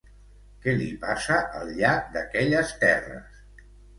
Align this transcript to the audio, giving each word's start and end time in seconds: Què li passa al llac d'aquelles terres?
Què 0.63 0.71
li 0.77 0.87
passa 1.03 1.35
al 1.59 1.69
llac 1.81 2.09
d'aquelles 2.17 2.75
terres? 2.87 3.39